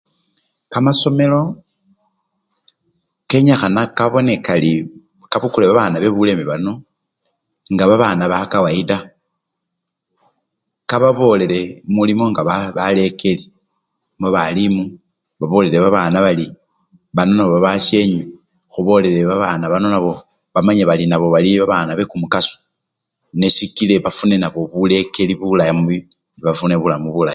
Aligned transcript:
Kamasomelo 0.73 1.39
kenyikhana 3.29 3.81
kabone 3.97 4.33
karii 4.45 4.79
kabukule 5.31 5.65
babana 5.67 5.95
bebuleme 6.03 6.43
bano 6.51 6.71
nga 7.73 7.83
babana 7.89 8.23
bakawayida, 8.31 8.97
kababolele 10.89 11.59
mulimo 11.95 12.25
nga 12.31 12.41
ba! 12.47 12.55
balekeli, 12.77 13.43
babalimu 14.21 14.83
babolele 15.39 15.77
babana 15.85 16.17
bari 16.25 16.45
bano 17.15 17.31
nabo 17.35 17.51
babasyenywe, 17.55 18.23
khubolile 18.71 19.21
babana 19.29 19.65
bano 19.73 19.87
nabo 19.93 20.13
bamanye 20.53 20.83
bari 20.89 21.05
nabo 21.07 21.27
bali 21.33 21.49
babana 21.61 21.91
bekumukaso 21.97 22.55
nesikile 23.39 23.93
bafune 24.05 24.35
nabo 24.39 24.59
bulekeli 24.71 25.33
bulayi 25.39 25.73
mubi! 25.77 25.97
bafune 26.45 26.75
bulamu 26.81 27.07
bulayi. 27.15 27.29